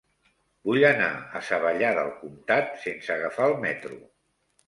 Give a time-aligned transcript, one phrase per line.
[0.69, 4.01] Vull anar a Savallà del Comtat sense agafar el metro.